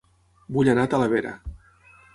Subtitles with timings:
[0.55, 1.37] Vull anar a Talavera